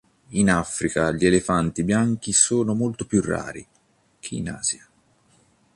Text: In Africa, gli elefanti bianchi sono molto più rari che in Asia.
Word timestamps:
In 0.29 0.49
Africa, 0.49 1.11
gli 1.11 1.27
elefanti 1.27 1.83
bianchi 1.83 2.33
sono 2.33 2.73
molto 2.73 3.05
più 3.05 3.21
rari 3.21 3.63
che 4.19 4.33
in 4.33 4.49
Asia. 4.49 4.83